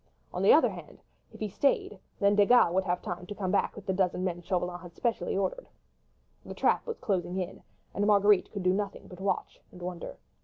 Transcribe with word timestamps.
On 0.33 0.41
the 0.41 0.51
other 0.51 0.71
hand, 0.71 1.03
if 1.31 1.39
he 1.39 1.47
stayed, 1.47 1.99
then 2.19 2.35
Desgas 2.35 2.73
would 2.73 2.85
have 2.85 3.03
time 3.03 3.27
to 3.27 3.35
come 3.35 3.51
back 3.51 3.75
with 3.75 3.85
the 3.85 3.91
half 3.93 3.97
dozen 3.97 4.23
men 4.23 4.41
Chauvelin 4.41 4.79
had 4.79 4.95
specially 4.95 5.37
ordered. 5.37 5.69
The 6.43 6.55
trap 6.55 6.87
was 6.87 6.97
closing 6.97 7.37
in, 7.37 7.61
and 7.93 8.07
Marguerite 8.07 8.51
could 8.51 8.63
do 8.63 8.73
nothing 8.73 9.07
but 9.07 9.19
watch 9.21 9.59
and 9.71 9.79
wonder. 9.79 10.17